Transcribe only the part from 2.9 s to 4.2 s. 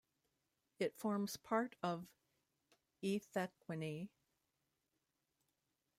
eThekwini.